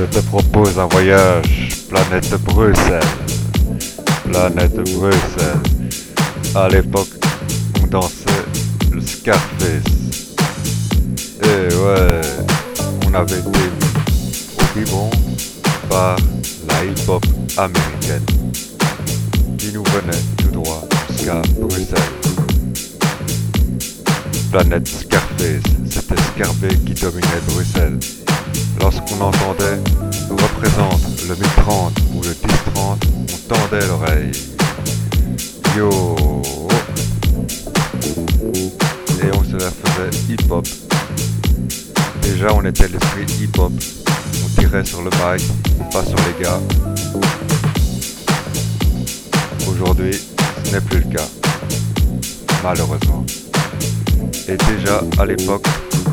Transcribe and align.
Je 0.00 0.06
te 0.06 0.20
propose 0.20 0.78
un 0.78 0.86
voyage 0.86 1.68
planète 1.90 2.30
Bruxelles. 2.44 3.00
Planète 4.24 4.74
Bruxelles. 4.94 5.60
À 6.54 6.70
l'époque, 6.70 7.10
on 7.82 7.86
dansait 7.86 8.46
le 8.90 9.02
Scarface. 9.02 10.22
Et 11.42 11.74
ouais, 11.74 12.20
on 13.06 13.14
avait 13.14 13.40
été 13.40 13.60
au 14.58 14.78
biberon 14.78 15.10
par 15.90 16.16
la 16.66 16.84
hip-hop 16.86 17.26
américaine 17.58 18.24
qui 19.58 19.70
nous 19.74 19.84
venait 19.84 20.22
tout 20.38 20.50
droit 20.50 20.82
jusqu'à 21.10 21.42
Bruxelles. 21.58 21.98
Planète 24.50 24.88
Scarface, 24.88 25.62
c'était 25.90 26.22
Scarbe 26.22 26.68
qui 26.86 26.94
dominait 26.94 27.42
Bruxelles. 27.48 27.98
Lorsqu'on 28.80 29.20
entendait 29.20 29.78
représente 30.30 31.02
le 31.28 31.34
1030 31.34 31.92
ou 32.14 32.22
le 32.22 32.28
1030, 32.28 33.04
on 33.32 33.54
tendait 33.54 33.86
l'oreille. 33.86 34.32
Yo 35.76 36.16
Et 39.22 39.30
on 39.34 39.44
se 39.44 39.56
la 39.56 39.70
faisait 39.70 40.10
hip-hop. 40.28 40.66
Déjà 42.22 42.52
on 42.54 42.64
était 42.64 42.88
l'esprit 42.88 43.26
hip-hop. 43.40 43.72
On 44.44 44.60
tirait 44.60 44.84
sur 44.84 45.02
le 45.02 45.10
mic, 45.10 45.46
pas 45.92 46.04
sur 46.04 46.16
les 46.16 46.44
gars. 46.44 46.60
Aujourd'hui, 49.68 50.18
ce 50.64 50.72
n'est 50.72 50.80
plus 50.80 51.00
le 51.00 51.16
cas. 51.16 51.28
Malheureusement. 52.62 53.24
Et 54.48 54.56
déjà, 54.56 55.02
à 55.18 55.26
l'époque, 55.26 55.66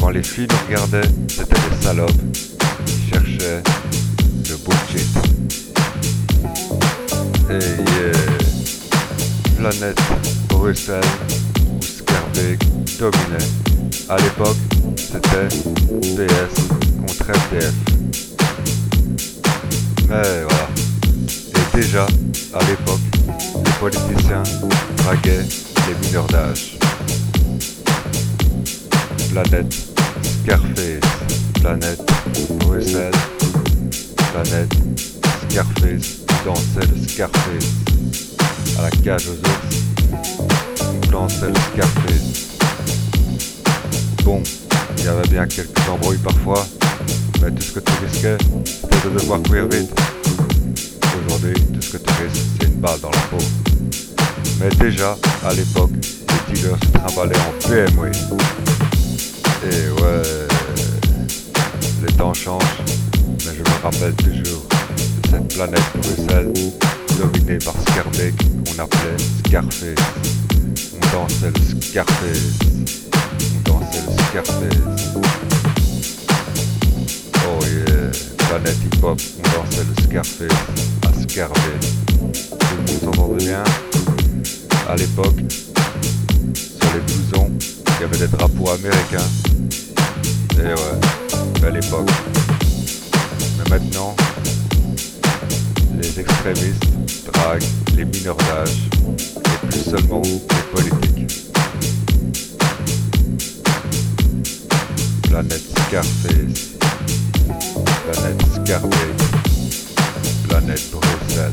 quand 0.00 0.10
les 0.10 0.22
filles 0.22 0.48
nous 0.50 0.66
regardaient, 0.66 1.08
c'était 1.28 1.54
des 1.54 1.82
salopes 1.82 2.10
qui 2.86 3.10
cherchaient 3.10 3.62
le 4.48 4.56
bullshit. 4.56 5.08
Et 7.50 7.82
yeah. 7.92 8.40
Planète 9.60 10.00
Bruxelles 10.48 11.02
où 11.70 11.82
Scarbeck 11.82 12.58
dominait. 12.98 13.46
À 14.08 14.16
l'époque, 14.16 14.56
c'était 14.96 15.48
PS 16.16 16.68
contre 16.98 17.38
FDF. 17.38 17.74
Mais 20.08 20.42
voilà. 20.48 20.68
Et 21.54 21.76
déjà, 21.76 22.06
à 22.54 22.60
l'époque, 22.64 23.00
les 23.64 23.72
politiciens 23.78 24.42
draguaient 24.96 25.44
les 25.86 26.06
mineurs 26.06 26.26
d'âge. 26.28 26.79
Planète 29.32 29.72
Scarface, 30.42 31.00
planète 31.60 32.00
Bruxelles, 32.58 33.12
planète 34.32 34.74
Scarface, 35.48 36.18
dansait 36.44 36.86
le 36.92 37.08
Scarface. 37.08 37.68
À 38.76 38.82
la 38.82 38.90
cage 38.90 39.28
aux 39.28 39.38
ours, 39.38 41.10
dansait 41.12 41.46
le 41.46 41.54
Scarface. 41.72 42.58
Bon, 44.24 44.42
il 44.98 45.04
y 45.04 45.08
avait 45.08 45.28
bien 45.28 45.46
quelques 45.46 45.88
embrouilles 45.88 46.18
parfois, 46.18 46.66
mais 47.40 47.52
tout 47.52 47.62
ce 47.62 47.72
que 47.72 47.80
tu 47.80 47.92
risquais, 48.04 48.38
c'était 48.64 49.08
de 49.08 49.14
devoir 49.14 49.40
courir 49.42 49.68
vite. 49.68 49.92
Aujourd'hui, 51.24 51.54
tout 51.72 51.82
ce 51.82 51.92
que 51.92 51.98
tu 51.98 52.12
risques, 52.22 52.46
c'est 52.58 52.66
une 52.66 52.80
balle 52.80 52.98
dans 53.00 53.10
la 53.10 53.20
peau. 53.30 53.38
Mais 54.60 54.70
déjà, 54.70 55.16
à 55.46 55.52
l'époque, 55.54 55.92
les 55.92 56.54
dealers 56.54 56.76
se 56.82 56.98
trimballaient 56.98 57.36
en 57.38 57.68
BMW. 57.68 58.69
Et 59.62 59.90
ouais, 59.90 60.22
les 62.00 62.12
temps 62.14 62.32
changent, 62.32 62.64
mais 63.44 63.52
je 63.54 63.60
me 63.60 63.82
rappelle 63.82 64.14
toujours 64.14 64.64
de 65.22 65.28
cette 65.30 65.48
planète 65.54 65.82
Bruxelles 65.96 66.52
dominée 67.18 67.58
par 67.58 67.74
Scarbeck 67.88 68.34
qu'on 68.38 68.82
appelait 68.82 69.18
Scarface. 69.46 69.94
On 70.94 71.00
dansait 71.12 71.52
le 71.54 71.82
Scarface. 71.82 72.56
On 73.54 73.70
dansait 73.70 74.02
le 74.06 74.12
Scarface. 74.30 74.80
Oh 77.44 77.60
yeah, 77.66 78.10
planète 78.48 78.78
hip-hop, 78.86 79.20
on 79.38 79.42
dansait 79.42 79.84
le 79.84 79.94
Scarface 80.04 80.60
à 81.06 81.08
Scarbeck. 81.20 81.80
Tout 82.18 82.76
le 82.76 82.92
monde 82.92 83.00
s'entendait 83.14 83.44
bien? 83.44 83.64
À 84.88 84.96
l'époque, 84.96 85.40
sur 86.54 86.88
les 86.94 87.00
blousons, 87.00 87.50
il 87.98 88.00
y 88.00 88.04
avait 88.04 88.26
des 88.26 88.28
drapeaux 88.28 88.70
américains. 88.70 89.28
Et 90.62 90.74
ouais, 90.74 91.60
belle 91.62 91.76
époque. 91.78 92.10
Mais 93.56 93.70
maintenant, 93.70 94.14
les 95.98 96.20
extrémistes 96.20 96.84
draguent 97.32 97.62
les 97.96 98.04
mineurs 98.04 98.36
d'âge 98.36 98.76
et 99.16 99.66
plus 99.68 99.90
seulement 99.90 100.20
les 100.22 100.82
politiques. 100.82 101.46
Planète 105.22 105.62
Scarface, 105.86 106.76
planète 108.04 108.42
Scarface, 108.52 109.30
planète 110.46 110.90
Bruxelles. 110.92 111.52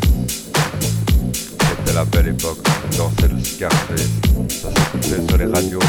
C'était 1.34 1.94
la 1.94 2.04
belle 2.04 2.28
époque, 2.28 2.60
dansait 2.98 3.30
le 3.34 3.42
Scarface. 3.42 4.10
Ça 4.50 4.70
s'écoutait 4.70 5.28
sur 5.30 5.38
les 5.38 5.46
radios, 5.46 5.80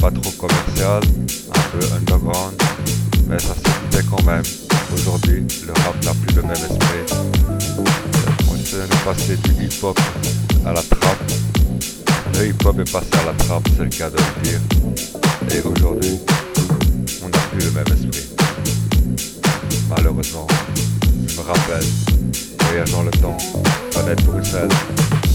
pas 0.00 0.12
trop 0.12 0.30
commercial, 0.38 1.02
un 1.02 1.39
peu 1.72 1.86
underground, 1.94 2.54
mais 3.28 3.38
ça 3.38 3.54
s'écoutait 3.54 4.06
quand 4.10 4.22
même. 4.24 4.42
Aujourd'hui, 4.92 5.44
le 5.66 5.72
rap 5.72 6.04
n'a 6.04 6.14
plus 6.14 6.34
le 6.34 6.42
même 6.42 6.52
esprit. 6.52 7.04
On 8.48 8.54
de 8.54 9.04
passer 9.04 9.36
du 9.36 9.64
hip-hop 9.64 9.98
à 10.66 10.72
la 10.72 10.82
trappe. 10.82 11.32
Le 12.34 12.48
hip-hop 12.48 12.78
est 12.78 12.90
passé 12.90 13.08
à 13.20 13.26
la 13.26 13.32
trappe, 13.32 13.68
c'est 13.76 13.84
le 13.84 13.90
cas 13.90 14.10
de 14.10 14.16
le 14.16 14.42
dire. 14.42 14.60
Et 15.52 15.60
aujourd'hui, 15.66 16.18
on 17.22 17.28
n'a 17.28 17.38
plus 17.52 17.64
le 17.64 17.70
même 17.72 17.86
esprit. 17.86 18.28
Malheureusement, 19.88 20.46
je 21.28 21.36
me 21.36 21.42
rappelle, 21.42 21.86
voyageant 22.60 23.02
le 23.02 23.10
temps, 23.10 23.36
planète 23.90 24.24
Bruxelles, 24.24 24.68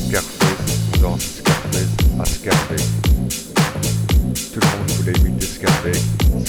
Scarface, 0.07 0.79
on 0.95 1.01
danse 1.01 1.21
Scarface 1.21 2.19
à 2.19 2.25
Scarface. 2.25 3.24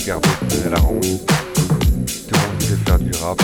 regardé 0.07 0.29
qui 0.49 0.69
la 0.71 0.79
ronde. 0.79 1.03
Tout 1.03 2.35
le 2.35 2.39
monde 2.39 2.63
veut 2.63 2.77
faire 2.87 2.99
du 2.99 3.11
rap. 3.21 3.43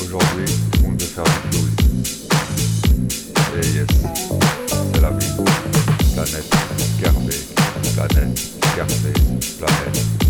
Aujourd'hui, 0.00 0.54
tout 0.72 0.82
le 0.82 0.88
monde 0.88 1.00
veut 1.00 1.08
faire 1.08 1.24
du 1.24 1.48
blues. 1.50 1.70
Et 3.56 3.66
yes, 3.76 3.86
c'est 4.94 5.00
la 5.00 5.10
vie. 5.10 5.26
Planète, 6.14 6.54
gardée, 7.02 7.40
planète, 7.94 8.38
gardée, 8.76 9.12
planète. 9.58 10.21